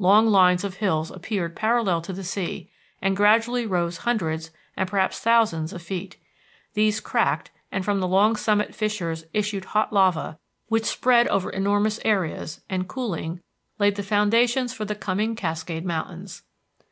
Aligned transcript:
Long 0.00 0.26
lines 0.26 0.64
of 0.64 0.78
hills 0.78 1.12
appeared 1.12 1.54
parallel 1.54 2.00
to 2.02 2.12
the 2.12 2.24
sea, 2.24 2.68
and 3.00 3.16
gradually 3.16 3.64
rose 3.64 3.98
hundreds, 3.98 4.50
and 4.76 4.88
perhaps 4.90 5.20
thousands, 5.20 5.72
of 5.72 5.80
feet. 5.80 6.16
These 6.74 6.98
cracked, 6.98 7.52
and 7.70 7.84
from 7.84 8.00
the 8.00 8.08
long 8.08 8.34
summit 8.34 8.74
fissures 8.74 9.26
issued 9.32 9.66
hot 9.66 9.92
lava, 9.92 10.36
which 10.66 10.86
spread 10.86 11.28
over 11.28 11.48
enormous 11.50 12.00
areas 12.04 12.60
and, 12.68 12.88
cooling, 12.88 13.40
laid 13.78 13.94
the 13.94 14.02
foundations 14.02 14.74
for 14.74 14.84
the 14.84 14.96
coming 14.96 15.36
Cascade 15.36 15.86
Mountains. 15.86 16.42